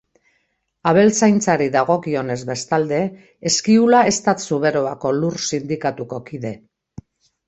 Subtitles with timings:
[0.91, 3.01] Abeltzaintzari dagokionez, bestalde,
[3.49, 6.53] Eskiula ez da Zuberoako lur sindikatuko kide.